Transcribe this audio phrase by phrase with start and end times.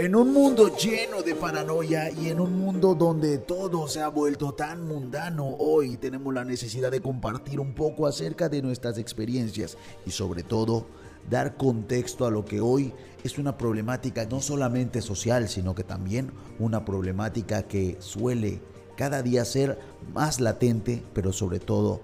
[0.00, 4.54] En un mundo lleno de paranoia y en un mundo donde todo se ha vuelto
[4.54, 10.10] tan mundano, hoy tenemos la necesidad de compartir un poco acerca de nuestras experiencias y
[10.10, 10.86] sobre todo
[11.28, 16.32] dar contexto a lo que hoy es una problemática no solamente social, sino que también
[16.58, 18.62] una problemática que suele
[18.96, 19.78] cada día ser
[20.14, 22.00] más latente, pero sobre todo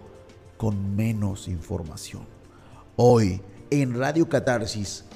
[0.58, 2.26] con menos información.
[2.96, 5.06] Hoy en Radio Catarsis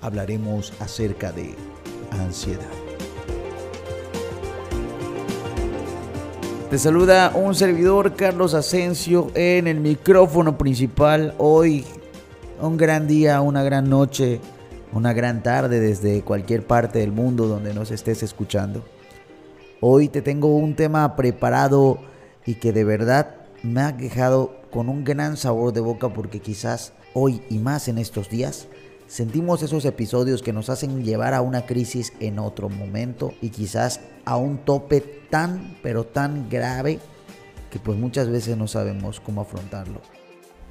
[0.00, 1.54] hablaremos acerca de
[2.10, 2.70] ansiedad.
[6.70, 11.32] Te saluda un servidor, Carlos Asensio, en el micrófono principal.
[11.38, 11.84] Hoy,
[12.60, 14.40] un gran día, una gran noche,
[14.92, 18.82] una gran tarde desde cualquier parte del mundo donde nos estés escuchando.
[19.80, 21.98] Hoy te tengo un tema preparado
[22.44, 26.92] y que de verdad me ha quejado con un gran sabor de boca porque quizás
[27.14, 28.68] hoy y más en estos días
[29.08, 34.00] Sentimos esos episodios que nos hacen llevar a una crisis en otro momento y quizás
[34.24, 36.98] a un tope tan pero tan grave
[37.70, 40.00] que pues muchas veces no sabemos cómo afrontarlo.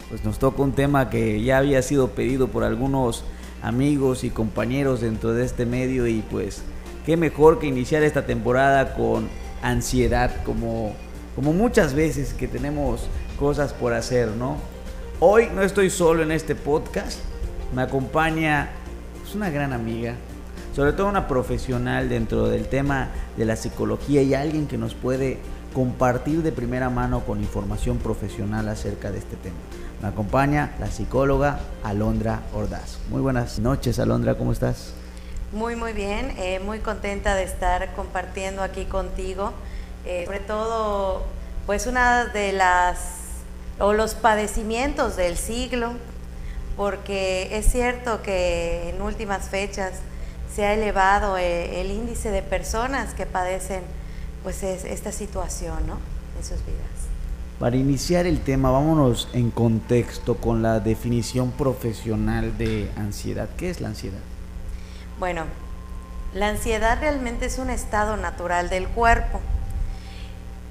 [0.09, 3.23] Pues nos toca un tema que ya había sido pedido por algunos
[3.61, 6.61] amigos y compañeros dentro de este medio y pues
[7.05, 9.29] qué mejor que iniciar esta temporada con
[9.61, 10.93] ansiedad como
[11.35, 14.57] como muchas veces que tenemos cosas por hacer, ¿no?
[15.19, 17.19] Hoy no estoy solo en este podcast,
[17.73, 18.69] me acompaña
[19.25, 20.15] es una gran amiga,
[20.75, 25.39] sobre todo una profesional dentro del tema de la psicología y alguien que nos puede
[25.73, 29.55] compartir de primera mano con información profesional acerca de este tema.
[30.01, 32.99] Me acompaña la psicóloga Alondra Ordaz.
[33.09, 34.93] Muy buenas noches, Alondra, ¿cómo estás?
[35.51, 39.53] Muy, muy bien, eh, muy contenta de estar compartiendo aquí contigo.
[40.05, 41.23] Eh, sobre todo,
[41.65, 42.97] pues una de las,
[43.79, 45.93] o los padecimientos del siglo,
[46.77, 49.93] porque es cierto que en últimas fechas
[50.53, 53.83] se ha elevado eh, el, índice de personas que padecen
[54.43, 55.97] pues esta situación ¿no?
[56.37, 56.85] en sus vidas.
[57.59, 63.49] Para iniciar el tema, vámonos en contexto con la definición profesional de ansiedad.
[63.57, 64.19] ¿Qué es la ansiedad?
[65.19, 65.43] Bueno,
[66.33, 69.39] la ansiedad realmente es un estado natural del cuerpo.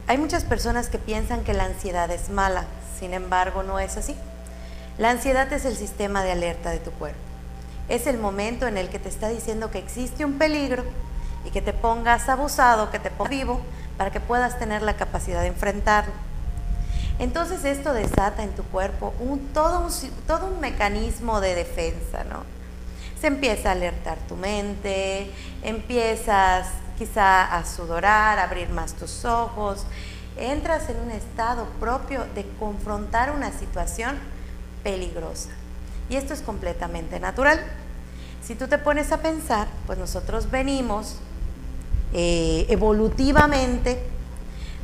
[0.07, 2.67] Hay muchas personas que piensan que la ansiedad es mala,
[3.01, 4.15] sin embargo no es así.
[4.97, 7.19] La ansiedad es el sistema de alerta de tu cuerpo.
[7.89, 10.85] Es el momento en el que te está diciendo que existe un peligro
[11.45, 13.61] y que te pongas abusado, que te pongas vivo,
[13.99, 16.13] para que puedas tener la capacidad de enfrentarlo.
[17.19, 19.13] Entonces esto desata en tu cuerpo
[19.53, 19.91] todo, un,
[20.27, 22.45] todo un mecanismo de defensa, ¿no?
[23.21, 25.31] Se empieza a alertar tu mente,
[25.63, 26.69] empiezas
[26.99, 29.87] quizá a sudorar, a abrir más tus ojos,
[30.37, 34.17] entras en un estado propio de confrontar una situación
[34.85, 35.49] peligrosa.
[36.09, 37.59] Y esto es completamente natural.
[38.47, 41.17] Si tú te pones a pensar, pues nosotros venimos
[42.13, 43.99] eh, evolutivamente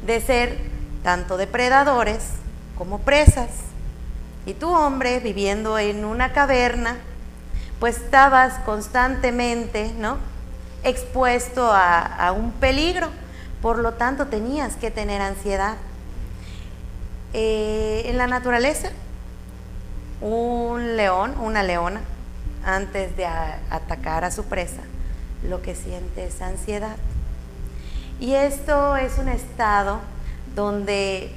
[0.05, 0.59] de ser
[1.05, 2.23] tanto depredadores
[2.77, 3.51] como presas.
[4.47, 6.97] Y tú, hombre, viviendo en una caverna,
[7.79, 10.17] pues estabas constantemente, ¿no?
[10.83, 13.09] Expuesto a, un peligro.
[13.61, 15.77] Por lo tanto, tenías que tener ansiedad.
[17.35, 18.91] Eh, en la naturaleza
[20.21, 22.01] un león, una leona,
[22.65, 24.83] antes de atacar a su presa,
[25.49, 26.97] lo que siente es ansiedad.
[28.21, 30.01] Y esto es un estado
[30.55, 31.33] donde,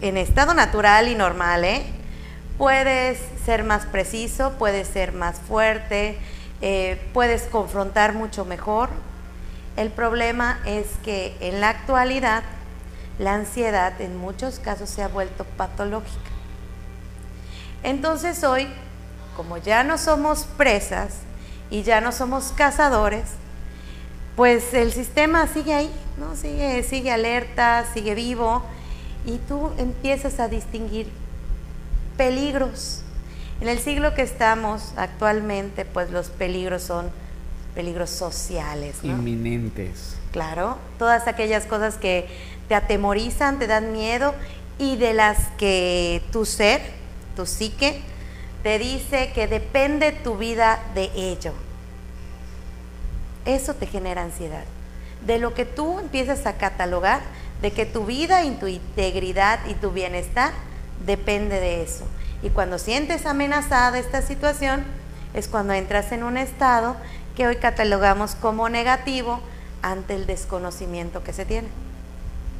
[0.00, 1.84] en estado natural y normal, ¿eh?
[2.58, 6.16] puedes ser más preciso, puedes ser más fuerte,
[6.60, 8.88] eh, puedes confrontar mucho mejor.
[9.76, 12.44] El problema es que en la actualidad
[13.18, 16.31] la ansiedad en muchos casos se ha vuelto patológica.
[17.82, 18.68] Entonces hoy,
[19.36, 21.14] como ya no somos presas
[21.70, 23.24] y ya no somos cazadores,
[24.36, 26.36] pues el sistema sigue ahí, ¿no?
[26.36, 28.62] Sigue, sigue alerta, sigue vivo
[29.26, 31.10] y tú empiezas a distinguir
[32.16, 33.02] peligros.
[33.60, 37.10] En el siglo que estamos actualmente, pues los peligros son
[37.74, 38.96] peligros sociales.
[39.02, 40.16] Inminentes.
[40.32, 42.26] Claro, todas aquellas cosas que
[42.68, 44.34] te atemorizan, te dan miedo
[44.78, 47.01] y de las que tu ser
[47.34, 48.00] tu psique,
[48.62, 51.52] te dice que depende tu vida de ello.
[53.44, 54.64] Eso te genera ansiedad.
[55.26, 57.20] De lo que tú empiezas a catalogar,
[57.60, 60.52] de que tu vida y tu integridad y tu bienestar
[61.06, 62.04] depende de eso.
[62.42, 64.84] Y cuando sientes amenazada esta situación,
[65.34, 66.96] es cuando entras en un estado
[67.36, 69.40] que hoy catalogamos como negativo
[69.80, 71.68] ante el desconocimiento que se tiene.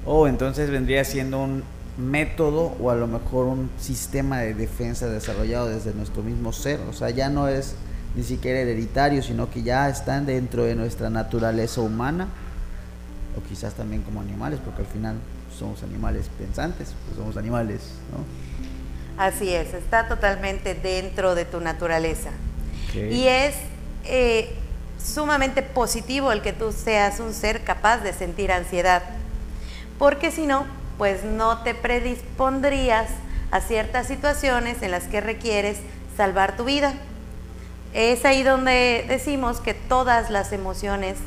[0.07, 1.63] Oh, entonces vendría siendo un
[1.97, 6.81] método o a lo mejor un sistema de defensa desarrollado desde nuestro mismo ser.
[6.89, 7.75] O sea, ya no es
[8.15, 12.29] ni siquiera hereditarios, sino que ya están dentro de nuestra naturaleza humana,
[13.37, 15.17] o quizás también como animales, porque al final
[15.59, 17.81] somos animales pensantes, pues somos animales,
[18.11, 19.23] ¿no?
[19.23, 22.31] Así es, está totalmente dentro de tu naturaleza.
[22.95, 23.55] Y es
[24.05, 24.55] eh,
[25.03, 29.03] sumamente positivo el que tú seas un ser capaz de sentir ansiedad,
[29.99, 30.67] porque si no,
[30.99, 33.09] pues no te predispondrías
[33.51, 35.79] a ciertas situaciones en las que requieres
[36.17, 36.95] salvar tu vida.
[37.93, 41.19] Es ahí donde decimos que todas las emociones,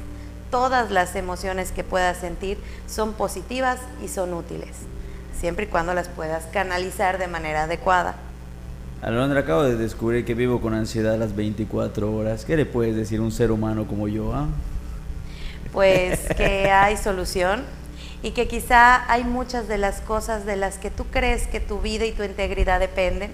[0.50, 2.58] todas las emociones que puedas sentir
[2.88, 4.72] son positivas y son útiles,
[5.40, 8.16] siempre y cuando las puedas canalizar de manera adecuada.
[9.02, 12.44] Alondra, acabo de descubrir que vivo con ansiedad las 24 horas.
[12.44, 14.34] ¿Qué le puedes decir a un ser humano como yo?
[14.34, 14.48] Ah?
[15.72, 17.64] Pues que hay solución
[18.26, 21.80] y que quizá hay muchas de las cosas de las que tú crees que tu
[21.80, 23.30] vida y tu integridad dependen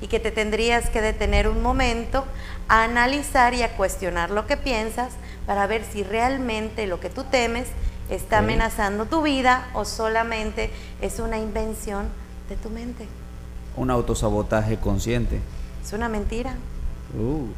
[0.00, 2.24] y que te tendrías que detener un momento
[2.66, 5.12] a analizar y a cuestionar lo que piensas
[5.44, 7.68] para ver si realmente lo que tú temes
[8.08, 10.70] está amenazando tu vida o solamente
[11.02, 12.08] es una invención
[12.48, 13.06] de tu mente.
[13.76, 15.38] Un autosabotaje consciente.
[15.84, 16.54] Es una mentira.
[17.14, 17.48] Uh.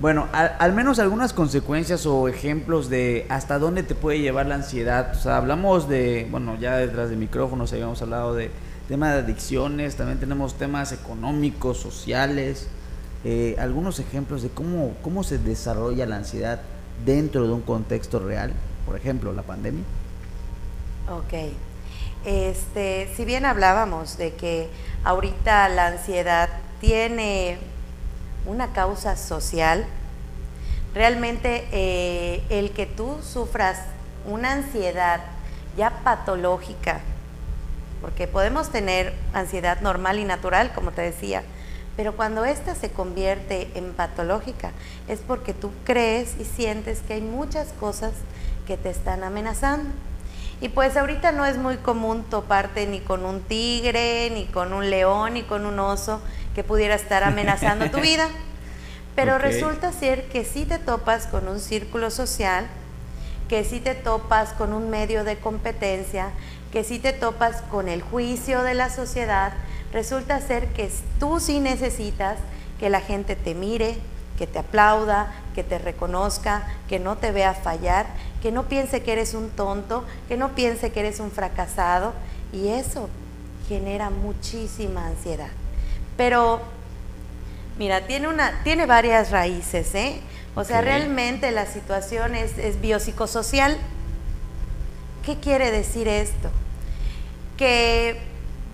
[0.00, 5.12] Bueno, al, menos algunas consecuencias o ejemplos de hasta dónde te puede llevar la ansiedad.
[5.14, 8.50] O sea, hablamos de, bueno, ya detrás de micrófonos habíamos hablado de
[8.88, 12.66] tema de adicciones, también tenemos temas económicos, sociales,
[13.24, 16.60] eh, algunos ejemplos de cómo, cómo se desarrolla la ansiedad
[17.04, 18.54] dentro de un contexto real,
[18.86, 19.84] por ejemplo, la pandemia.
[21.10, 21.52] Ok.
[22.24, 24.70] Este, si bien hablábamos de que
[25.04, 26.48] ahorita la ansiedad
[26.80, 27.58] tiene
[28.46, 29.86] una causa social,
[30.94, 33.78] realmente eh, el que tú sufras
[34.26, 35.20] una ansiedad
[35.76, 37.00] ya patológica,
[38.00, 41.42] porque podemos tener ansiedad normal y natural, como te decía,
[41.96, 44.72] pero cuando esta se convierte en patológica
[45.06, 48.12] es porque tú crees y sientes que hay muchas cosas
[48.66, 49.90] que te están amenazando.
[50.62, 54.90] Y pues ahorita no es muy común toparte ni con un tigre, ni con un
[54.90, 56.20] león, ni con un oso
[56.54, 58.28] que pudiera estar amenazando tu vida.
[59.16, 62.66] Pero resulta ser que si te topas con un círculo social,
[63.48, 66.30] que si te topas con un medio de competencia,
[66.72, 69.52] que si te topas con el juicio de la sociedad,
[69.92, 72.38] resulta ser que tú sí necesitas
[72.78, 73.98] que la gente te mire,
[74.38, 78.06] que te aplauda, que te reconozca, que no te vea fallar,
[78.40, 82.14] que no piense que eres un tonto, que no piense que eres un fracasado.
[82.52, 83.08] Y eso
[83.68, 85.50] genera muchísima ansiedad.
[86.20, 86.60] Pero,
[87.78, 90.20] mira, tiene, una, tiene varias raíces, ¿eh?
[90.54, 93.78] O sea, realmente la situación es, es biopsicosocial.
[95.24, 96.50] ¿Qué quiere decir esto?
[97.56, 98.20] Que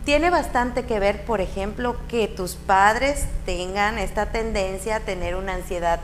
[0.04, 5.54] tiene bastante que ver, por ejemplo, que tus padres tengan esta tendencia a tener una
[5.54, 6.00] ansiedad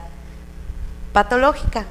[1.13, 1.87] patológica.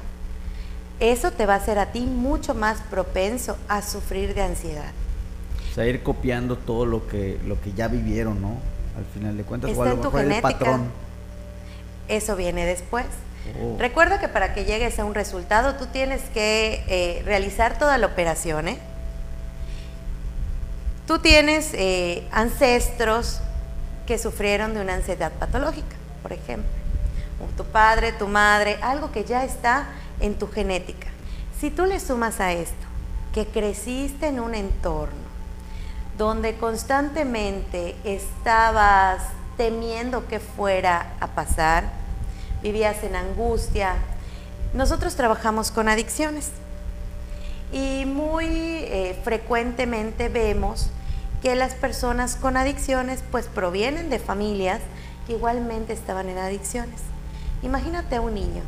[0.98, 4.92] Eso te va a hacer a ti mucho más propenso a sufrir de ansiedad.
[5.70, 8.71] O sea, ir copiando todo lo que, lo que ya vivieron, ¿no?
[8.96, 10.80] Al final de cuentas, Está en tu genética.
[12.08, 13.06] Eso viene después.
[13.60, 13.76] Oh.
[13.78, 18.06] Recuerda que para que llegues a un resultado tú tienes que eh, realizar toda la
[18.06, 18.78] operación, ¿eh?
[21.06, 23.40] Tú tienes eh, ancestros
[24.06, 26.70] que sufrieron de una ansiedad patológica, por ejemplo.
[27.56, 29.88] tu padre, tu madre, algo que ya está
[30.20, 31.08] en tu genética.
[31.60, 32.86] Si tú le sumas a esto
[33.34, 35.21] que creciste en un entorno
[36.18, 39.22] donde constantemente estabas
[39.56, 41.84] temiendo que fuera a pasar,
[42.62, 43.94] vivías en angustia,
[44.74, 46.50] nosotros trabajamos con adicciones.
[47.72, 50.90] Y muy eh, frecuentemente vemos
[51.42, 54.80] que las personas con adicciones pues provienen de familias
[55.26, 57.00] que igualmente estaban en adicciones.
[57.62, 58.62] Imagínate a un niño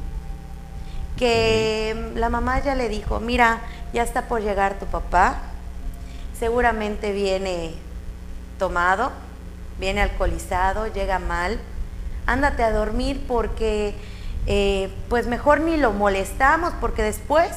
[1.16, 3.60] que la mamá ya le dijo, mira,
[3.92, 5.40] ya está por llegar tu papá,
[6.38, 7.74] seguramente viene
[8.58, 9.12] tomado,
[9.78, 11.58] viene alcoholizado, llega mal,
[12.26, 13.94] ándate a dormir porque
[14.46, 17.50] eh, pues mejor ni lo molestamos porque después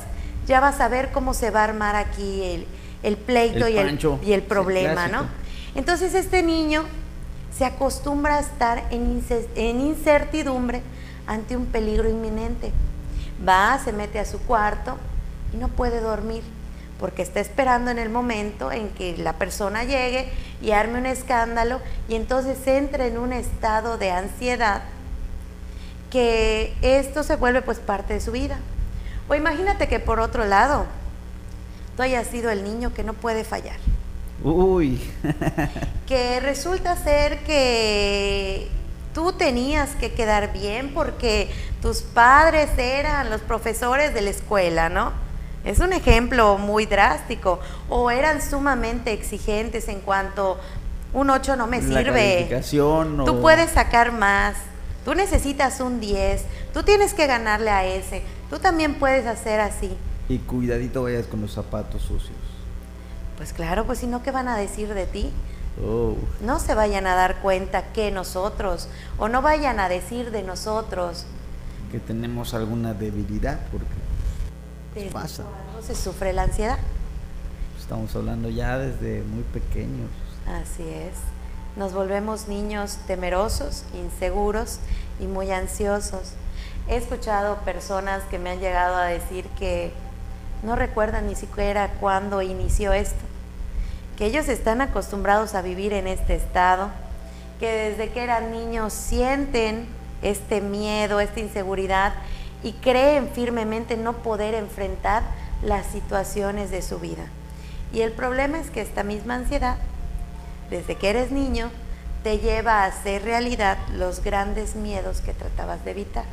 [0.46, 2.66] ya vas a ver cómo se va a armar aquí
[3.04, 5.28] el, pleito y, el, y, el, problema, ¿no?
[5.76, 6.84] Entonces este niño
[7.56, 9.24] se acostumbra a estar en,
[9.56, 10.82] en incertidumbre
[11.26, 12.72] ante un peligro inminente.
[13.48, 14.98] Va, se mete a su cuarto
[15.54, 16.44] y no puede dormir
[17.00, 20.30] porque está esperando en el momento en que la persona llegue
[20.62, 24.84] y arme un escándalo y entonces entra en un estado de ansiedad
[26.10, 28.58] que esto se vuelve pues parte de su vida.
[29.30, 30.86] O imagínate que por otro lado,
[31.96, 33.78] tú hayas sido el niño que no puede fallar.
[34.44, 35.02] Uy.
[36.08, 38.70] que resulta ser que
[39.14, 41.50] tú tenías que quedar bien porque
[41.82, 45.27] tus padres eran los profesores de la escuela, ¿no?
[45.68, 47.60] Es un ejemplo muy drástico.
[47.90, 50.58] O eran sumamente exigentes en cuanto
[51.14, 52.48] un 8 no me sirve.
[53.26, 54.56] Tú puedes sacar más.
[55.04, 56.46] Tú necesitas un 10.
[56.74, 58.24] Tú tienes que ganarle a ese.
[58.50, 59.92] Tú también puedes hacer así.
[60.30, 62.38] Y cuidadito vayas con los zapatos sucios.
[63.36, 65.32] Pues claro, pues si no, ¿qué van a decir de ti?
[65.86, 66.16] Oh.
[66.40, 71.26] No se vayan a dar cuenta que nosotros, o no vayan a decir de nosotros.
[71.92, 74.07] Que tenemos alguna debilidad, porque
[75.06, 75.44] pasa.
[75.86, 76.78] se sufre la ansiedad.
[77.80, 80.10] Estamos hablando ya desde muy pequeños.
[80.46, 81.14] Así es.
[81.78, 84.80] Nos volvemos niños temerosos, inseguros
[85.20, 86.34] y muy ansiosos.
[86.88, 89.92] He escuchado personas que me han llegado a decir que
[90.64, 93.24] no recuerdan ni siquiera cuándo inició esto,
[94.18, 96.90] que ellos están acostumbrados a vivir en este estado,
[97.60, 99.88] que desde que eran niños sienten
[100.22, 102.14] este miedo, esta inseguridad
[102.64, 105.24] y creen firmemente no poder enfrentar
[105.62, 107.26] las situaciones de su vida.
[107.94, 109.78] Y el problema es que esta misma ansiedad,
[110.70, 111.70] desde que eres niño,
[112.24, 116.26] te lleva a hacer realidad los grandes miedos que tratabas de evitar.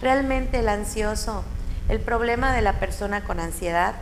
[0.00, 1.44] Realmente el ansioso
[1.88, 3.94] el problema de la persona con ansiedad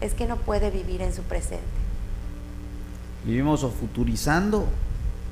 [0.00, 1.64] es que no puede vivir en su presente.
[3.24, 4.66] Vivimos o futurizando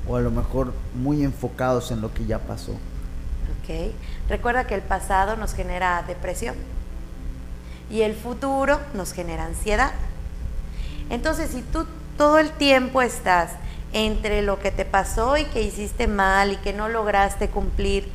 [0.07, 2.73] o a lo mejor muy enfocados en lo que ya pasó.
[3.63, 3.93] Ok.
[4.29, 6.55] Recuerda que el pasado nos genera depresión
[7.89, 9.91] y el futuro nos genera ansiedad.
[11.09, 11.85] Entonces, si tú
[12.17, 13.51] todo el tiempo estás
[13.93, 18.09] entre lo que te pasó y que hiciste mal y que no lograste cumplir,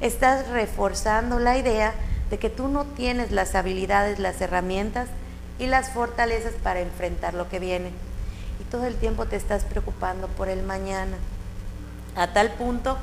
[0.00, 1.94] estás reforzando la idea
[2.30, 5.08] de que tú no tienes las habilidades, las herramientas
[5.58, 7.90] y las fortalezas para enfrentar lo que viene.
[8.60, 11.16] Y todo el tiempo te estás preocupando por el mañana,
[12.14, 12.98] a tal punto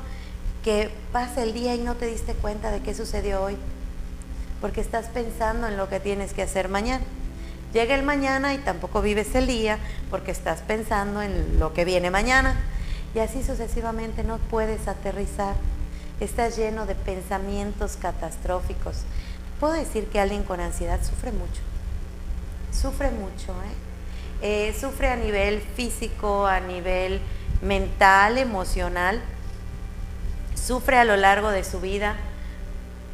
[0.64, 3.56] que pasa el día y no te diste cuenta de qué sucedió hoy,
[4.60, 7.04] porque estás pensando en lo que tienes que hacer mañana.
[7.72, 9.78] Llega el mañana y tampoco vives el día
[10.10, 12.56] porque estás pensando en lo que viene mañana.
[13.14, 15.54] Y así sucesivamente no puedes aterrizar
[16.20, 18.98] estás lleno de pensamientos catastróficos.
[19.60, 21.60] Puedo decir que alguien con ansiedad sufre mucho,
[22.72, 24.68] sufre mucho, ¿eh?
[24.68, 27.20] Eh, sufre a nivel físico, a nivel
[27.62, 29.22] mental, emocional,
[30.64, 32.16] sufre a lo largo de su vida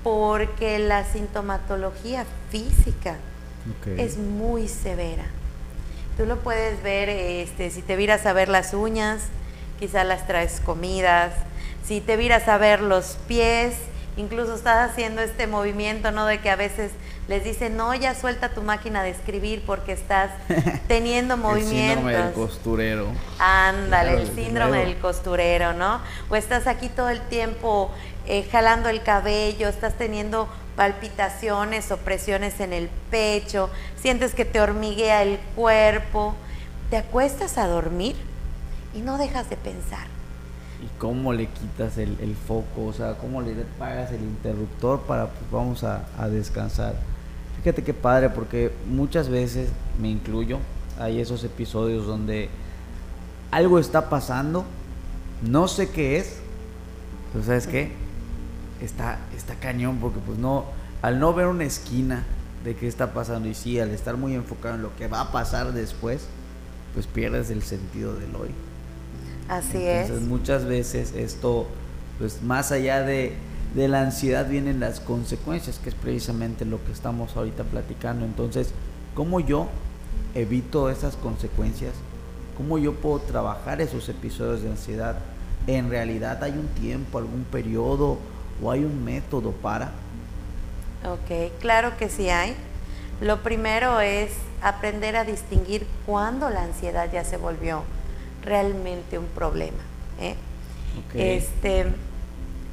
[0.03, 3.17] porque la sintomatología física
[3.99, 5.25] es muy severa.
[6.17, 9.23] Tú lo puedes ver, este, si te miras a ver las uñas,
[9.79, 11.35] quizás las traes comidas,
[11.85, 13.75] si te miras a ver los pies,
[14.17, 16.27] incluso estás haciendo este movimiento, ¿no?
[16.27, 16.93] De que a veces
[17.31, 20.33] les dicen, no, ya suelta tu máquina de escribir porque estás
[20.89, 21.79] teniendo movimientos.
[21.79, 23.07] el síndrome del costurero.
[23.39, 26.01] Ándale, el síndrome del costurero, ¿no?
[26.29, 27.93] O estás aquí todo el tiempo
[28.27, 34.61] eh, jalando el cabello, estás teniendo palpitaciones o presiones en el pecho, sientes que te
[34.61, 36.35] hormiguea el cuerpo,
[36.91, 38.17] te acuestas a dormir
[38.93, 40.09] y no dejas de pensar
[40.83, 45.51] y cómo le quitas el, foco, o sea, cómo le pagas el interruptor para, pues
[45.51, 46.95] vamos a, descansar.
[47.63, 49.69] Fíjate qué padre, porque muchas veces,
[50.01, 50.59] me incluyo,
[50.99, 52.49] hay esos episodios donde
[53.51, 54.65] algo está pasando,
[55.43, 56.37] no sé qué es,
[57.33, 57.93] pero ¿sabes qué?
[58.81, 60.65] Está, está cañón, porque pues no,
[61.03, 62.25] al no ver una esquina
[62.65, 65.33] de qué está pasando y sí, al estar muy enfocado en lo que va a
[65.33, 66.27] pasar después,
[66.95, 68.51] pues pierdes el sentido del hoy.
[69.49, 70.29] Así Entonces, es.
[70.29, 71.67] Muchas veces esto,
[72.19, 73.35] pues más allá de,
[73.75, 78.25] de la ansiedad vienen las consecuencias, que es precisamente lo que estamos ahorita platicando.
[78.25, 78.73] Entonces,
[79.15, 79.69] ¿cómo yo
[80.35, 81.93] evito esas consecuencias?
[82.57, 85.17] ¿Cómo yo puedo trabajar esos episodios de ansiedad?
[85.67, 88.19] ¿En realidad hay un tiempo, algún periodo
[88.63, 89.93] o hay un método para?
[91.05, 92.55] Ok, claro que sí hay.
[93.21, 97.83] Lo primero es aprender a distinguir cuándo la ansiedad ya se volvió
[98.43, 99.79] realmente un problema.
[100.21, 100.35] ¿eh?
[101.15, 101.87] Este,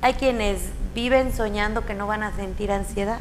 [0.01, 0.61] hay quienes
[0.93, 3.19] viven soñando que no van a sentir ansiedad,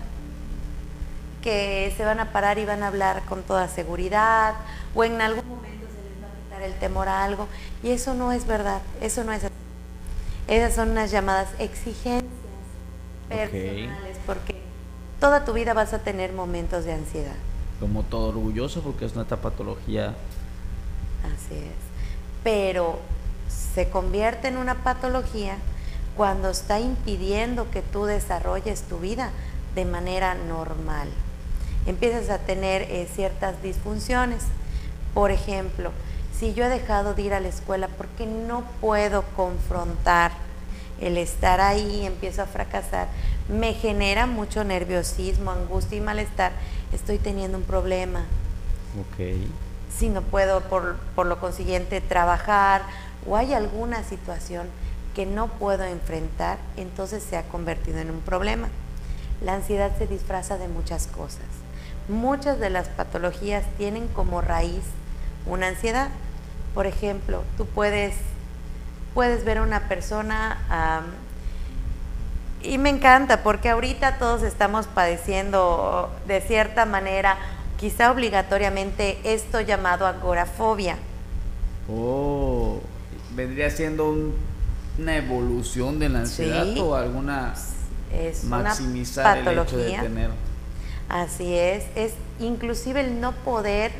[1.43, 4.55] que se van a parar y van a hablar con toda seguridad,
[4.95, 7.49] o en algún momento se les va a quitar el temor a algo,
[7.83, 9.55] y eso no es verdad, eso no es así.
[10.49, 12.31] Esas son unas llamadas exigencias
[13.29, 14.61] personales, porque
[15.19, 17.35] toda tu vida vas a tener momentos de ansiedad.
[17.81, 20.15] Como todo orgulloso, porque es una patología.
[21.25, 21.87] Así es
[22.47, 23.01] pero
[23.49, 25.57] se convierte en una patología
[26.17, 29.31] cuando está impidiendo que tú desarrolles tu vida
[29.75, 31.09] de manera normal.
[31.87, 34.43] Empiezas a tener eh, ciertas disfunciones.
[35.15, 35.93] Por ejemplo,
[36.39, 40.33] si yo he dejado de ir a la escuela porque no puedo confrontar
[41.01, 43.09] el estar ahí, empiezo a fracasar,
[43.49, 46.53] me genera mucho nerviosismo, angustia y malestar,
[46.93, 48.21] estoy teniendo un problema.
[49.01, 49.37] Ok.
[49.97, 52.83] Si no puedo, por, por lo consiguiente, trabajar
[53.27, 54.67] o hay alguna situación
[55.17, 58.69] que no puedo enfrentar, entonces se ha convertido en un problema.
[59.41, 61.47] La ansiedad se disfraza de muchas cosas.
[62.07, 64.83] Muchas de las patologías tienen como raíz
[65.47, 66.11] una ansiedad.
[66.75, 68.15] Por ejemplo, tú puedes,
[69.15, 70.59] puedes ver a una persona,
[72.63, 77.39] y me encanta porque ahorita todos estamos padeciendo de cierta manera,
[77.79, 80.99] quizá obligatoriamente, esto llamado agorafobia.
[81.91, 82.81] Oh,
[83.35, 84.15] vendría siendo
[84.99, 87.55] una evolución de la ansiedad o alguna
[88.13, 90.01] es maximizar una patología.
[90.01, 90.31] El tener.
[91.09, 93.93] Así es, es inclusive el no poder,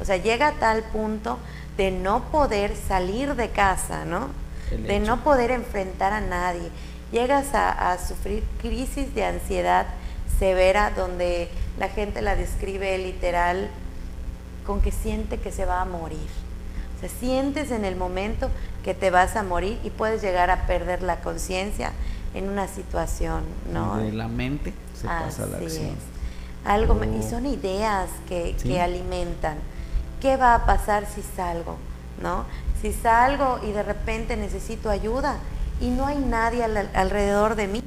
[0.00, 1.38] o sea, llega a tal punto
[1.76, 4.28] de no poder salir de casa, ¿no?
[4.70, 6.68] de no poder enfrentar a nadie.
[7.12, 9.86] Llegas a, a, sufrir crisis de ansiedad
[10.38, 13.68] severa donde la gente la describe literal
[14.66, 16.43] con que siente que se va a morir.
[17.08, 18.50] Sea, sientes en el momento
[18.82, 21.92] que te vas a morir y puedes llegar a perder la conciencia
[22.34, 23.42] en una situación,
[23.72, 23.96] ¿no?
[23.98, 25.96] De la mente se pasa la acción.
[26.64, 27.22] Algo, y oh.
[27.22, 29.58] son ideas que, que, alimentan.
[30.20, 31.76] ¿Qué va a pasar si salgo?
[32.22, 32.44] ¿No?
[32.80, 35.36] Si salgo y de repente necesito ayuda
[35.80, 37.82] y no hay nadie alrededor de mí,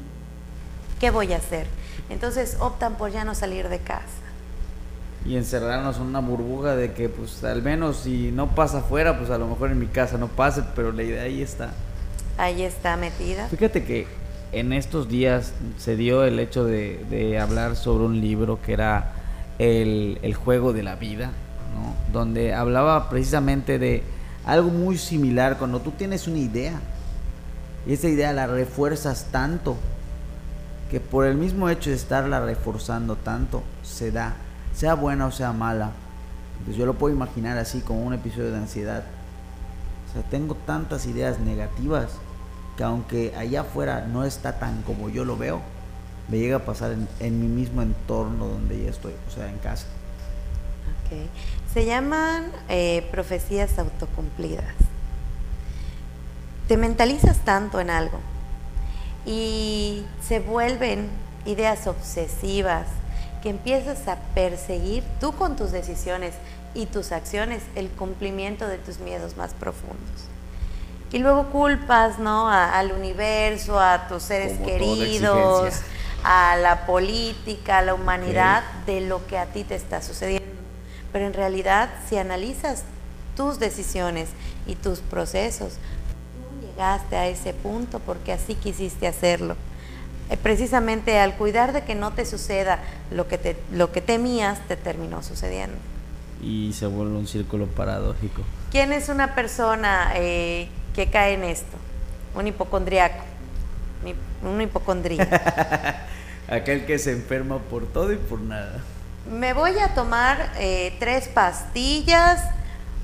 [0.99, 1.67] ¿qué voy a hacer?
[2.09, 4.26] Entonces optan por ya no salir de casa.
[5.25, 9.29] Y encerrarnos en una burbuja de que pues al menos si no pasa afuera, pues
[9.29, 11.71] a lo mejor en mi casa no pase, pero la idea ahí está.
[12.37, 13.47] Ahí está metida.
[13.47, 14.07] Fíjate que
[14.51, 19.13] en estos días se dio el hecho de, hablar sobre un libro que era
[19.59, 21.31] el, juego de la vida,
[22.13, 24.03] donde hablaba precisamente de
[24.45, 26.79] algo muy similar cuando tú tienes una idea
[27.85, 29.75] y esa idea la refuerzas tanto
[30.89, 34.35] que por el mismo hecho de estarla reforzando tanto se da,
[34.77, 35.91] sea buena o sea mala.
[36.59, 39.03] Entonces yo lo puedo imaginar así como un episodio de ansiedad.
[40.09, 42.11] O sea, tengo tantas ideas negativas
[42.77, 45.61] que aunque allá afuera no está tan como yo lo veo,
[46.29, 49.87] me llega a pasar en, mi mismo entorno donde ya estoy, o sea, en casa.
[51.73, 54.65] Se llaman eh, profecías autocumplidas.
[56.67, 58.19] Te mentalizas tanto en algo
[59.25, 61.07] y se vuelven
[61.45, 62.87] ideas obsesivas
[63.47, 66.33] que empiezas a perseguir tú con tus decisiones
[66.73, 70.25] y tus acciones el cumplimiento de tus miedos más profundos
[71.13, 72.49] y luego culpas, ¿no?
[72.49, 75.75] al universo, a tus seres queridos,
[76.25, 80.45] a la política, a la humanidad de lo que a ti te está sucediendo.
[81.13, 82.83] Pero en realidad, si analizas
[83.37, 84.27] tus decisiones
[84.65, 85.75] y tus procesos,
[86.33, 89.55] tú llegaste a ese punto porque así quisiste hacerlo.
[90.29, 92.79] Eh, precisamente al cuidar de que no te suceda
[93.11, 95.77] lo que, te, lo que temías, te terminó sucediendo.
[96.41, 98.41] Y se vuelve un círculo paradójico.
[98.71, 101.77] ¿Quién es una persona eh, que cae en esto?
[102.35, 103.23] Un hipocondriaco,
[104.43, 105.29] un hipocondríaco.
[106.49, 108.83] Aquel que se enferma por todo y por nada.
[109.31, 112.41] Me voy a tomar eh, tres pastillas,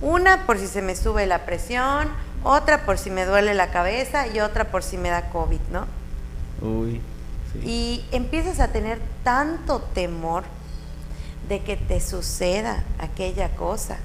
[0.01, 2.09] una por si se me sube la presión,
[2.43, 5.87] otra por si me duele la cabeza y otra por si me da COVID, ¿no?
[6.61, 7.01] Uy.
[7.63, 10.43] Y empiezas a tener tanto temor
[11.47, 13.97] de que te suceda aquella cosa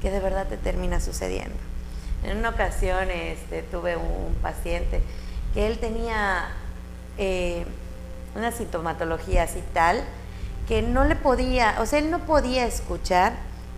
[0.00, 1.54] que de verdad te termina sucediendo.
[2.24, 5.00] En una ocasión este, tuve un paciente
[5.54, 6.50] que él tenía
[7.18, 7.64] eh,
[8.34, 10.02] una sintomatología así tal
[10.68, 13.32] que no le podía, o sea, él no podía escuchar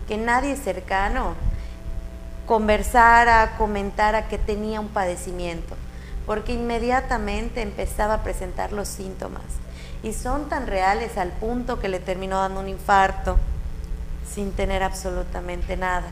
[0.07, 1.35] que nadie cercano
[2.45, 5.75] conversara, comentara que tenía un padecimiento,
[6.25, 9.43] porque inmediatamente empezaba a presentar los síntomas
[10.03, 13.37] y son tan reales al punto que le terminó dando un infarto
[14.33, 16.11] sin tener absolutamente nada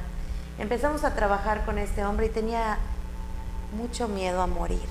[0.59, 2.77] empezamos a trabajar con este hombre y tenía
[3.77, 4.87] mucho miedo a morir.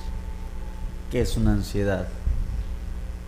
[1.11, 2.09] ¿Qué es una ansiedad?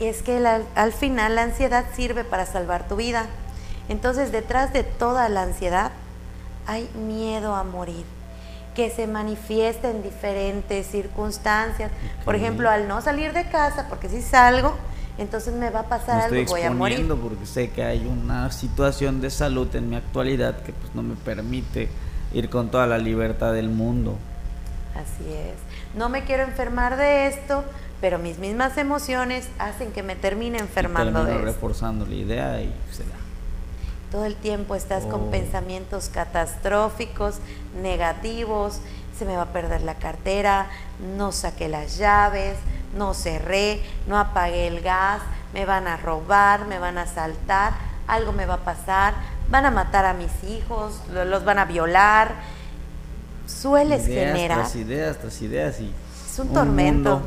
[0.00, 3.26] Es que al final la ansiedad sirve para salvar tu vida.
[3.88, 5.92] Entonces detrás de toda la ansiedad
[6.66, 8.04] hay miedo a morir,
[8.74, 11.90] que se manifiesta en diferentes circunstancias.
[12.24, 14.74] Por ejemplo, al no salir de casa, porque si salgo,
[15.16, 17.06] entonces me va a pasar algo, voy a morir.
[17.08, 21.14] porque sé que hay una situación de salud en mi actualidad que pues no me
[21.14, 21.88] permite
[22.32, 24.18] ir con toda la libertad del mundo.
[24.94, 25.54] Así es.
[25.96, 27.64] No me quiero enfermar de esto,
[28.00, 31.44] pero mis mismas emociones hacen que me termine enfermando y de esto.
[31.44, 33.23] reforzando la idea y se da.
[34.14, 35.30] Todo el tiempo estás con oh.
[35.32, 37.38] pensamientos catastróficos,
[37.82, 38.78] negativos,
[39.18, 40.68] se me va a perder la cartera,
[41.16, 42.56] no saqué las llaves,
[42.96, 45.20] no cerré, no apagué el gas,
[45.52, 47.72] me van a robar, me van a asaltar,
[48.06, 49.14] algo me va a pasar,
[49.50, 52.36] van a matar a mis hijos, los van a violar.
[53.48, 54.58] Sueles generar.
[54.58, 55.92] Tras ideas, tras ideas y.
[56.30, 57.20] Es un, tormento.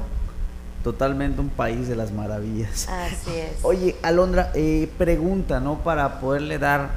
[0.88, 2.88] Totalmente un país de las maravillas.
[2.88, 3.58] Así es.
[3.63, 5.80] Oye, Alondra, eh, pregunta, ¿no?
[5.80, 6.91] Para poderle dar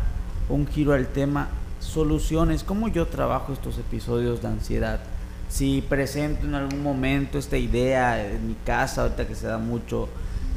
[0.49, 1.49] un giro al tema,
[1.81, 2.63] soluciones.
[2.63, 5.01] ¿Cómo yo trabajo estos episodios de ansiedad?
[5.49, 10.09] Si presento en algún momento esta idea en mi casa, ahorita que se da mucho,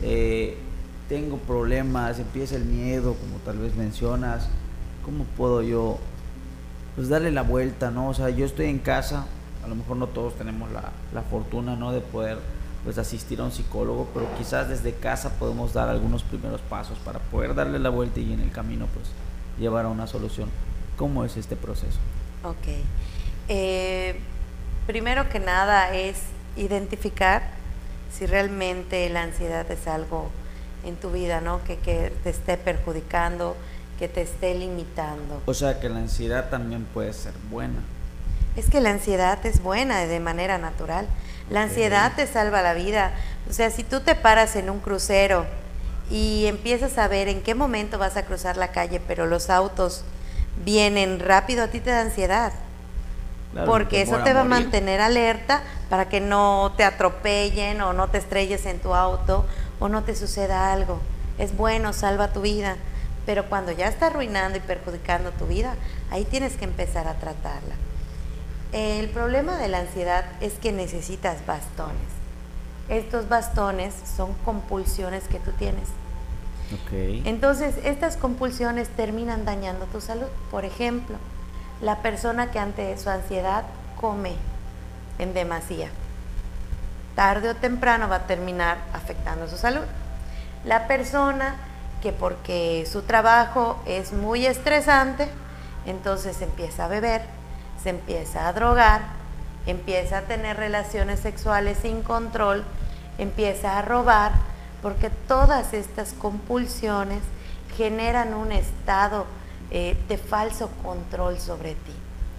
[0.04, 0.56] eh,
[1.10, 4.48] tengo problemas, empieza el miedo, como tal vez mencionas,
[5.04, 5.98] ¿cómo puedo yo
[6.96, 8.10] pues darle la vuelta, ¿no?
[8.10, 9.26] O sea, yo estoy en casa,
[9.66, 11.92] a lo mejor no todos tenemos la, la fortuna, ¿no?
[11.92, 12.38] De poder
[12.84, 17.20] pues asistir a un psicólogo, pero quizás desde casa podemos dar algunos primeros pasos para
[17.20, 19.08] poder darle la vuelta y en el camino pues
[19.60, 20.50] llevar a una solución.
[20.98, 21.98] ¿Cómo es este proceso?
[22.44, 22.76] Ok.
[23.48, 24.20] Eh,
[24.86, 26.18] primero que nada es
[26.56, 27.44] identificar
[28.12, 30.30] si realmente la ansiedad es algo
[30.86, 31.64] en tu vida, ¿no?
[31.64, 33.56] Que, que te esté perjudicando,
[33.98, 35.42] que te esté limitando.
[35.46, 37.80] O sea que la ansiedad también puede ser buena.
[38.56, 41.08] Es que la ansiedad es buena de manera natural.
[41.50, 43.12] La ansiedad te salva la vida.
[43.50, 45.46] O sea, si tú te paras en un crucero
[46.10, 50.04] y empiezas a ver en qué momento vas a cruzar la calle, pero los autos
[50.64, 52.54] vienen rápido, a ti te da ansiedad.
[53.68, 58.18] porque eso te va a mantener alerta para que no te atropellen o no te
[58.18, 59.46] estrelles en tu auto
[59.80, 61.00] o no te suceda algo.
[61.38, 62.78] Es bueno, salva tu vida,
[63.28, 65.76] pero cuando ya está arruinando y perjudicando tu vida,
[66.10, 67.76] ahí tienes que empezar a tratarla.
[68.74, 72.02] El problema de la ansiedad es que necesitas bastones.
[72.90, 75.88] Estos bastones son compulsiones que tú tienes.
[76.92, 80.26] Entonces, estas compulsiones terminan dañando tu salud.
[80.50, 81.18] Por ejemplo,
[81.82, 83.64] la persona que ante su ansiedad
[84.02, 84.34] come
[85.20, 85.90] en demasía,
[87.16, 89.84] tarde o temprano va a terminar afectando su salud.
[90.66, 91.58] La persona
[92.02, 95.30] que porque su trabajo es muy estresante,
[95.86, 97.22] entonces empieza a beber,
[97.84, 99.02] se empieza a drogar,
[99.66, 102.64] empieza a tener relaciones sexuales sin control,
[103.18, 104.32] empieza a robar,
[104.82, 107.22] porque todas estas compulsiones
[107.78, 109.26] generan un estado
[109.72, 111.94] eh, de falso control sobre ti.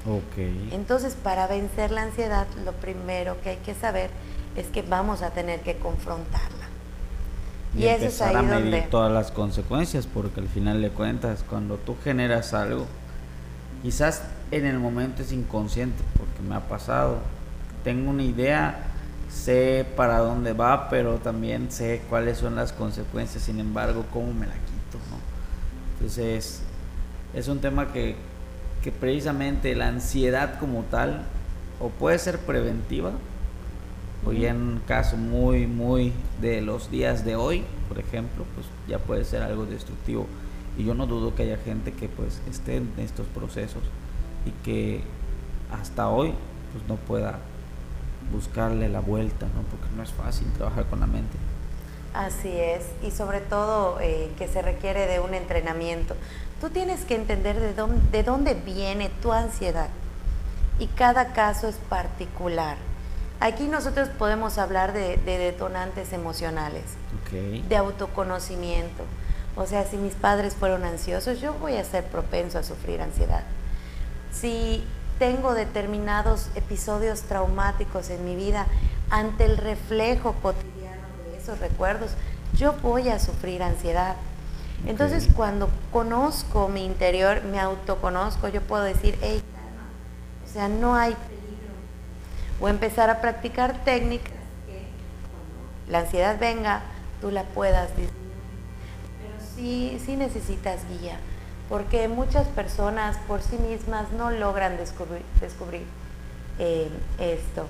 [0.07, 0.71] Okay.
[0.73, 4.11] Entonces, para vencer la ansiedad, lo primero que hay que saber
[4.55, 6.65] es que vamos a tener que confrontarla.
[7.77, 11.77] Y, eso es ahí a medir todas las consecuencias, porque al final de cuentas, cuando
[11.77, 12.87] tú generas algo,
[13.83, 14.23] quizás
[14.57, 17.19] en el momento es inconsciente, porque me ha pasado.
[17.83, 18.87] Tengo una idea,
[19.29, 24.47] sé para dónde va, pero también sé cuáles son las consecuencias, sin embargo, cómo me
[24.47, 24.99] la quito.
[25.95, 26.63] Entonces,
[27.35, 28.17] es un tema que,
[28.83, 31.23] que precisamente la ansiedad como tal,
[31.81, 33.11] o puede ser preventiva,
[34.25, 38.67] o ya en un caso muy, muy de los días de hoy, por ejemplo, pues
[38.89, 40.27] ya puede ser algo destructivo.
[40.79, 43.83] Y yo no dudo que haya gente que pues esté en estos procesos
[44.45, 45.03] y que
[45.71, 46.35] hasta hoy
[46.73, 47.39] pues no pueda
[48.33, 49.63] buscarle la vuelta, ¿no?
[49.63, 51.37] porque no es fácil trabajar con la mente.
[52.15, 56.15] Así es, y sobre todo eh, que se requiere de un entrenamiento.
[56.61, 59.89] Tú tienes que entender de dónde, de dónde viene tu ansiedad
[60.79, 62.77] y cada caso es particular.
[63.41, 66.85] Aquí nosotros podemos hablar de, detonantes emocionales,
[67.31, 69.05] de autoconocimiento.
[69.57, 73.43] O sea, si mis padres fueron ansiosos, yo voy a ser propenso a sufrir ansiedad.
[74.41, 74.85] Si
[75.19, 78.67] tengo determinados episodios traumáticos en mi vida,
[79.11, 82.11] ante el reflejo cotidiano de esos recuerdos,
[82.57, 84.17] yo voy a sufrir ansiedad.
[84.87, 89.43] Entonces, cuando conozco mi interior, me autoconozco, yo puedo decir, hey,
[90.45, 91.75] o sea, no hay peligro.
[92.61, 94.33] O empezar a practicar técnicas
[94.67, 94.89] que
[95.31, 96.83] cuando la ansiedad venga,
[97.21, 98.13] tú la puedas disminuir.
[99.23, 101.19] Pero sí, sí necesitas guía
[101.75, 105.83] porque muchas personas por sí mismas no logran descubrir, descubrir
[106.61, 107.67] eh, esto.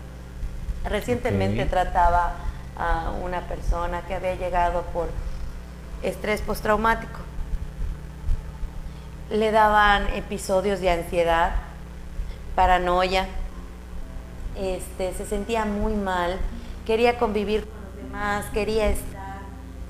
[0.85, 2.35] Recientemente trataba
[2.77, 5.09] a una persona que había llegado por
[6.03, 7.19] estrés postraumático.
[9.31, 11.53] Le daban episodios de ansiedad,
[12.55, 13.27] paranoia,
[14.55, 16.37] este, se sentía muy mal,
[16.85, 19.14] quería convivir con los demás, quería estar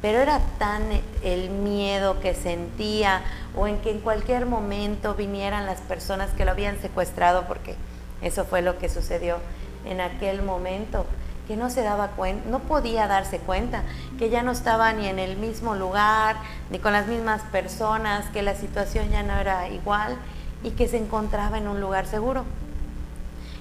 [0.05, 0.83] pero era tan
[1.23, 3.23] el miedo que sentía
[3.57, 7.75] o en que en cualquier momento vinieran las personas que lo habían secuestrado, porque
[8.21, 9.39] eso fue lo que sucedió
[9.87, 11.07] en aquel momento,
[11.49, 13.83] que no se daba cuenta, no podía darse cuenta
[14.19, 16.37] que ya no estaba ni en el mismo lugar,
[16.69, 20.19] ni con las mismas personas, que la situación ya no era igual
[20.63, 22.45] y que se encontraba en un lugar seguro.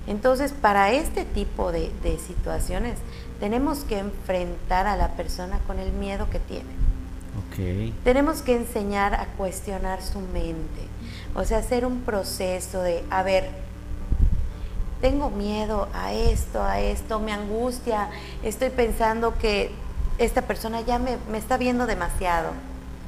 [0.07, 2.97] Entonces, para este tipo de, de situaciones,
[3.39, 6.69] tenemos que enfrentar a la persona con el miedo que tiene.
[7.47, 7.93] Ok.
[8.03, 10.87] Tenemos que enseñar a cuestionar su mente.
[11.35, 13.49] O sea, hacer un proceso de, a ver,
[15.01, 18.09] tengo miedo a esto, a esto, me angustia,
[18.43, 19.71] estoy pensando que
[20.17, 22.51] esta persona ya me, me está viendo demasiado.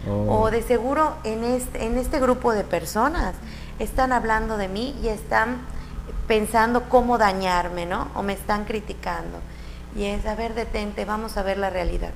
[0.09, 0.41] Oh.
[0.41, 3.35] O de seguro en este, en este grupo de personas
[3.79, 5.59] están hablando de mí y están
[6.27, 8.09] pensando cómo dañarme, ¿no?
[8.15, 9.39] O me están criticando.
[9.95, 12.12] Y es, a ver, detente, vamos a ver la realidad.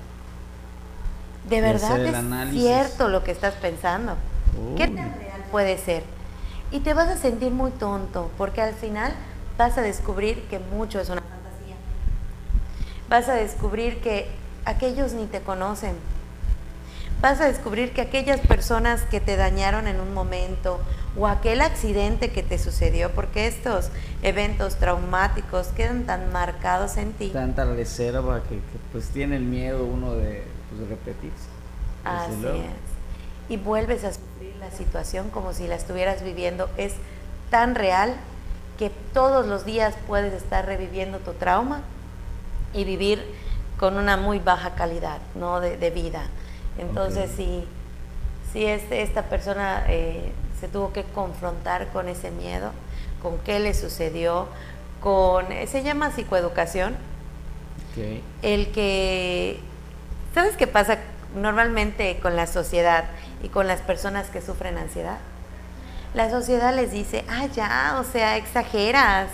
[1.48, 2.62] ¿De verdad es análisis.
[2.62, 4.16] cierto lo que estás pensando?
[4.76, 4.96] ¿Qué Uy.
[4.96, 6.04] tan real puede ser?
[6.72, 9.14] Y te vas a sentir muy tonto, porque al final
[9.58, 11.76] vas a descubrir que mucho es una fantasía.
[13.08, 14.30] Vas a descubrir que
[14.66, 15.96] aquellos ni te conocen.
[17.22, 20.80] Vas a descubrir que aquellas personas que te dañaron en un momento
[21.18, 23.90] o aquel accidente que te sucedió, porque estos
[24.22, 27.30] eventos traumáticos quedan tan marcados en ti.
[27.30, 31.48] Tanta reserva que, que, pues tiene el miedo uno de, pues, de repetirse.
[32.06, 32.60] Así luego.
[32.60, 33.50] es.
[33.50, 36.70] Y vuelves a sufrir la situación como si la estuvieras viviendo.
[36.78, 36.94] Es
[37.50, 38.16] tan real
[38.78, 41.82] que todos los días puedes estar reviviendo tu trauma
[42.74, 43.26] y vivir
[43.78, 45.60] con una muy baja calidad ¿no?
[45.60, 46.24] de, de vida.
[46.80, 47.36] Entonces, Ok.
[47.38, 47.64] si,
[48.54, 52.72] si este- esta persona eh, se tuvo que confrontar con ese miedo,
[53.22, 54.48] con qué le sucedió,
[55.02, 56.96] con, eh, se llama psicoeducación,
[58.42, 59.60] el que,
[60.34, 61.00] ¿sabes qué pasa
[61.36, 63.06] normalmente con la sociedad
[63.44, 65.18] y con las personas que sufren ansiedad?
[66.14, 69.28] La sociedad les dice, ah, ya, o sea, exageras,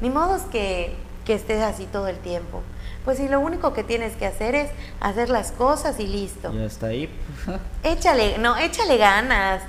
[0.00, 2.62] ni modos que, que estés así todo el tiempo.
[3.04, 6.52] Pues si lo único que tienes que hacer es hacer las cosas y listo.
[6.52, 7.08] Ya está ahí.
[7.82, 9.62] Échale, no, échale ganas.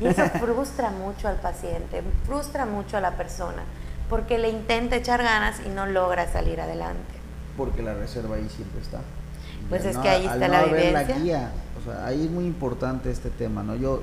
[0.00, 3.62] Y eso frustra mucho al paciente, frustra mucho a la persona,
[4.08, 7.14] porque le intenta echar ganas y no logra salir adelante.
[7.56, 8.98] Porque la reserva ahí siempre está.
[9.62, 11.18] Y Pues es no- que ahí al está no la haber la vivencia.
[11.18, 13.74] guía, o sea, ahí es muy importante este tema, ¿no?
[13.74, 14.02] Yo,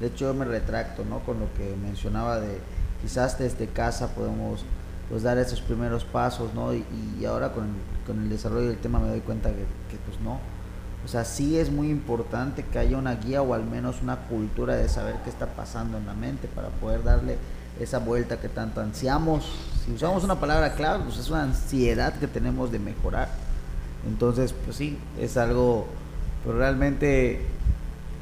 [0.00, 1.18] de hecho, yo me retracto, ¿no?
[1.20, 2.58] Con lo que mencionaba de
[3.02, 4.64] quizás desde casa podemos
[5.08, 6.72] pues dar esos primeros pasos, ¿no?
[6.74, 6.84] Y,
[7.20, 7.66] y ahora con,
[8.06, 10.38] con el desarrollo del tema me doy cuenta que, que, pues no.
[11.04, 14.74] O sea, sí es muy importante que haya una guía o al menos una cultura
[14.74, 17.36] de saber qué está pasando en la mente para poder darle
[17.78, 19.44] esa vuelta que tanto ansiamos.
[19.84, 23.28] Si usamos una palabra clave, pues es una ansiedad que tenemos de mejorar.
[24.06, 25.86] Entonces, pues sí, es algo
[26.44, 27.40] pues, realmente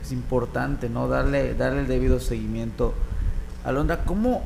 [0.02, 1.08] es importante, ¿no?
[1.08, 2.94] Darle, darle el debido seguimiento.
[3.64, 4.42] Alondra, ¿cómo,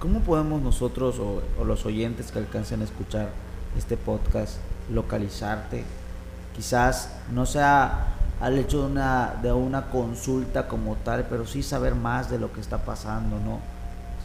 [0.00, 3.28] cómo podemos nosotros o, los oyentes que alcancen a escuchar
[3.76, 4.56] este podcast
[4.90, 5.84] localizarte?
[6.56, 11.94] Quizás no sea al hecho de una, de una consulta como tal, pero sí saber
[11.94, 13.60] más de lo que está pasando, ¿no?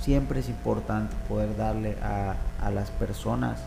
[0.02, 3.60] Siempre es importante poder darle a, a las personas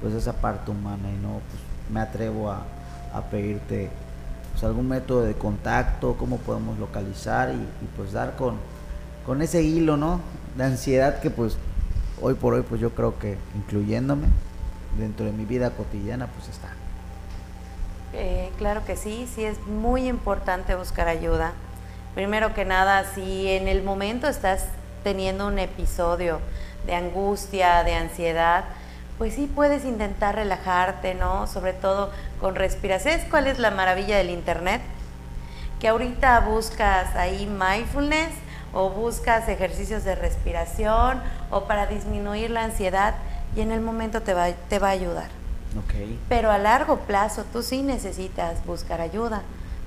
[0.00, 2.62] pues esa parte humana y no pues, me atrevo a,
[3.14, 3.90] a pedirte
[4.52, 8.56] pues, algún método de contacto, cómo podemos localizar y, y, pues dar con,
[9.24, 10.20] con ese hilo, ¿no?
[10.56, 11.56] De ansiedad que pues
[12.20, 14.26] hoy por hoy pues yo creo que incluyéndome
[14.98, 16.68] dentro de mi vida cotidiana pues está.
[18.14, 21.52] Eh, claro que sí, sí es muy importante buscar ayuda.
[22.14, 24.64] Primero que nada, si en el momento estás
[25.04, 26.40] teniendo un episodio
[26.86, 28.64] de angustia, de ansiedad,
[29.18, 31.46] pues sí puedes intentar relajarte, ¿no?
[31.46, 33.12] Sobre todo con respiración.
[33.12, 34.80] ¿Sabes cuál es la maravilla del Internet?
[35.80, 38.30] Que ahorita buscas ahí mindfulness
[38.72, 43.14] o buscas ejercicios de respiración o para disminuir la ansiedad
[43.56, 45.28] y en el momento te va, te va a ayudar.
[45.84, 46.18] Okay.
[46.28, 49.42] Pero a largo plazo tú sí necesitas buscar ayuda,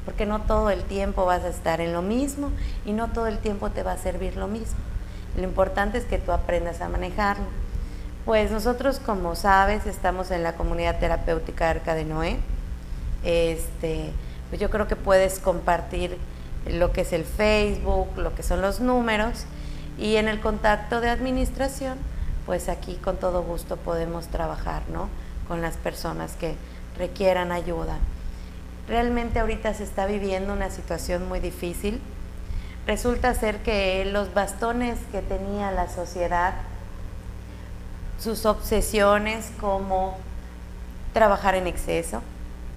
[0.06, 2.52] porque no todo el tiempo vas a estar en lo mismo
[2.86, 4.80] y no todo el tiempo te va a servir lo mismo.
[5.36, 7.46] Lo importante es que tú aprendas a manejarlo.
[8.26, 12.38] Pues nosotros, como sabes, estamos en la comunidad terapéutica Arca de Noé.
[13.24, 14.12] Este,
[14.50, 16.18] pues yo creo que puedes compartir
[16.68, 19.46] lo que es el Facebook, lo que son los números
[19.98, 21.98] y en el contacto de administración,
[22.46, 25.10] pues aquí con todo gusto podemos trabajar, ¿no?
[25.48, 26.56] Con las personas que
[26.98, 27.98] requieran ayuda.
[28.88, 32.02] Realmente ahorita se está viviendo una situación muy difícil.
[32.88, 36.54] Resulta ser que los bastones que tenía la sociedad,
[38.20, 40.18] sus obsesiones como
[41.14, 42.22] trabajar en exceso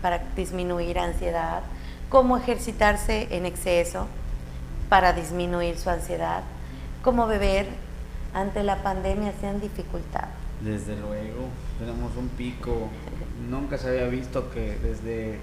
[0.03, 1.63] para disminuir ansiedad,
[2.09, 4.07] cómo ejercitarse en exceso
[4.89, 6.43] para disminuir su ansiedad,
[7.03, 7.67] cómo beber
[8.33, 10.29] ante la pandemia se han dificultado.
[10.61, 12.89] Desde luego, tenemos un pico.
[13.49, 15.39] Nunca se había visto que desde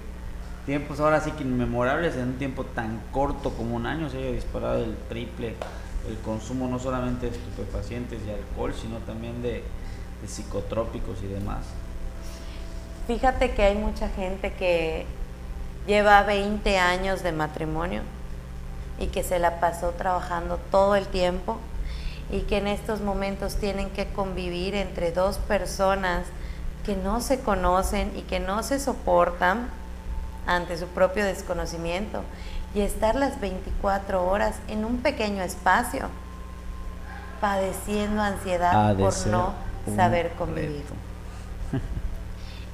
[0.66, 4.32] tiempos ahora sí que inmemorables, en un tiempo tan corto como un año, se haya
[4.32, 5.54] disparado el triple
[6.08, 9.62] el consumo no solamente de estupefacientes y alcohol, sino también de,
[10.26, 11.64] psicotrópicos y demás.
[13.08, 15.04] Fíjate que hay mucha gente que
[15.86, 18.02] lleva 20 años de matrimonio
[18.98, 21.58] y que se la pasó trabajando todo el tiempo
[22.30, 26.24] y que en estos momentos tienen que convivir entre dos personas
[26.84, 29.68] que no se conocen y que no se soportan
[30.46, 32.22] ante su propio desconocimiento
[32.74, 36.08] y estar las 24 horas en un pequeño espacio
[37.40, 39.52] padeciendo ansiedad por no
[39.96, 40.84] saber convivir.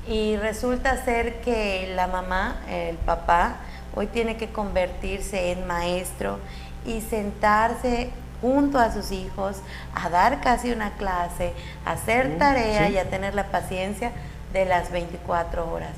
[0.09, 3.57] Y resulta ser que la mamá, el papá,
[3.95, 6.39] hoy tiene que convertirse en maestro
[6.87, 9.59] y sentarse junto a sus hijos
[9.95, 11.53] a dar casi una clase,
[11.85, 14.13] a hacer tarea y a tener la paciencia
[14.55, 15.93] de las 24 horas.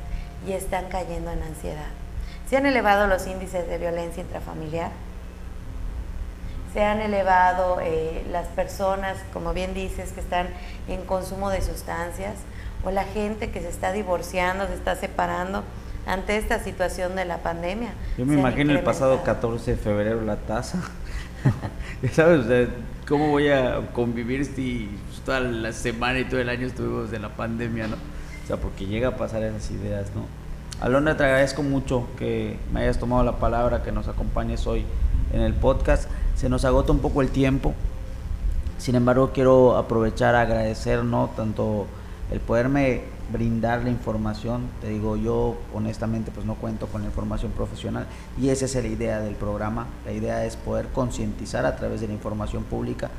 [0.44, 1.90] Y están cayendo en ansiedad.
[2.48, 4.90] Se han elevado los índices de violencia intrafamiliar,
[6.72, 10.48] se han elevado eh, las personas, como bien dices, que están
[10.88, 12.34] en consumo de sustancias,
[12.84, 15.62] o la gente que se está divorciando, se está separando
[16.06, 17.92] ante esta situación de la pandemia.
[18.16, 20.82] Yo me imagino el pasado 14 de febrero la tasa.
[22.12, 22.68] sabes,
[23.08, 24.90] ¿cómo voy a convivir si
[25.24, 27.96] toda la semana y todo el año estuvimos en la pandemia, no?
[27.96, 30.24] O sea, porque llega a pasar esas ideas, ¿no?
[30.80, 34.84] Alondra, te agradezco mucho que me hayas tomado la palabra, que nos acompañes hoy
[35.32, 36.08] en el podcast.
[36.34, 37.74] Se nos agota un poco el tiempo.
[38.78, 41.30] Sin embargo, quiero aprovechar a agradecer, ¿no?
[41.36, 41.86] Tanto
[42.30, 47.52] el poderme brindar la información, te digo, yo honestamente pues no cuento con la información
[47.52, 48.06] profesional
[48.40, 49.86] y esa es la idea del programa.
[50.04, 53.10] La idea es poder concientizar a través de la información pública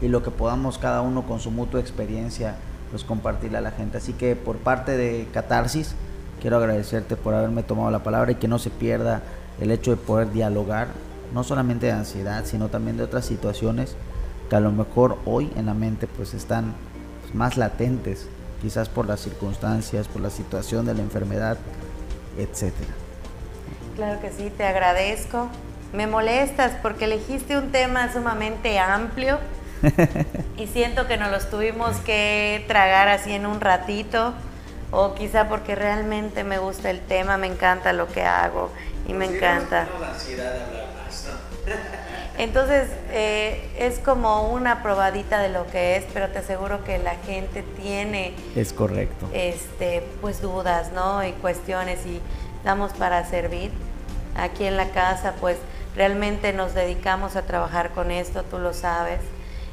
[0.00, 2.56] y lo que podamos cada uno con su mutua experiencia
[2.90, 3.98] pues compartirle a la gente.
[3.98, 5.94] Así que por parte de Catarsis,
[6.40, 9.22] quiero agradecerte por haberme tomado la palabra y que no se pierda
[9.60, 10.88] el hecho de poder dialogar,
[11.34, 13.94] no solamente de ansiedad, sino también de otras situaciones
[14.48, 16.74] que a lo mejor hoy en la mente pues están
[17.20, 18.28] pues, más latentes,
[18.60, 21.58] quizás por las circunstancias, por la situación de la enfermedad,
[22.38, 22.92] etcétera.
[23.96, 25.48] Claro que sí, te agradezco.
[25.92, 29.38] Me molestas porque elegiste un tema sumamente amplio
[30.56, 34.34] y siento que nos los tuvimos que tragar así en un ratito
[34.92, 38.70] o quizá porque realmente me gusta el tema, me encanta lo que hago
[39.06, 39.88] y me encanta.
[42.40, 47.16] Entonces eh, es como una probadita de lo que es, pero te aseguro que la
[47.16, 51.22] gente tiene es correcto este pues dudas, ¿no?
[51.22, 52.18] Y cuestiones y
[52.64, 53.70] damos para servir.
[54.36, 55.58] Aquí en la casa pues
[55.94, 59.20] realmente nos dedicamos a trabajar con esto, tú lo sabes,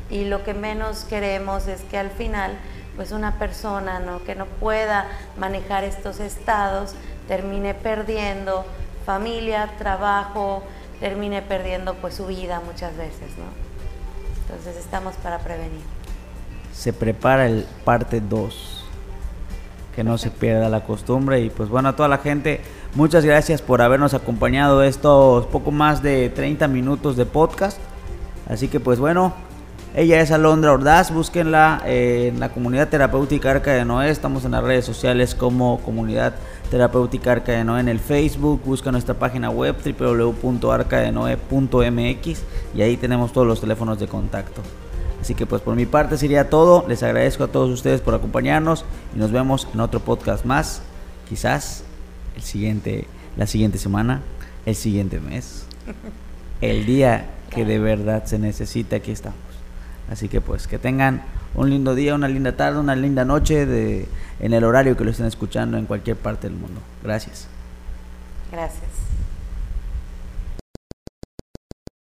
[0.09, 2.57] y lo que menos queremos es que al final
[2.97, 4.21] pues una persona ¿no?
[4.25, 5.05] que no pueda
[5.37, 6.95] manejar estos estados
[7.29, 8.65] termine perdiendo
[9.05, 10.63] familia, trabajo,
[10.99, 13.45] termine perdiendo pues su vida muchas veces, ¿no?
[14.41, 15.81] Entonces estamos para prevenir.
[16.73, 18.83] Se prepara el parte 2,
[19.95, 22.61] que no se pierda la costumbre y pues bueno a toda la gente,
[22.93, 27.79] muchas gracias por habernos acompañado estos poco más de 30 minutos de podcast.
[28.47, 29.33] Así que pues bueno,
[29.95, 34.11] ella es Alondra Ordaz, búsquenla en la comunidad terapéutica Arca de Noé.
[34.11, 36.35] Estamos en las redes sociales como comunidad
[36.67, 38.61] terapéutica Arca de Noé en el Facebook.
[38.65, 42.41] Busca nuestra página web www.arcadenoe.mx
[42.75, 44.61] y ahí tenemos todos los teléfonos de contacto.
[45.21, 46.85] Así que pues por mi parte sería todo.
[46.87, 50.81] Les agradezco a todos ustedes por acompañarnos y nos vemos en otro podcast más.
[51.27, 51.83] Quizás
[52.35, 54.21] el siguiente, la siguiente semana,
[54.65, 55.65] el siguiente mes,
[56.61, 58.97] el día que de verdad se necesita.
[58.97, 59.37] Aquí estamos.
[60.09, 61.23] Así que pues que tengan
[61.57, 64.07] un lindo día, una linda tarde, una linda noche de,
[64.39, 66.79] en el horario que lo estén escuchando en cualquier parte del mundo.
[67.03, 67.47] Gracias.
[68.51, 68.86] Gracias.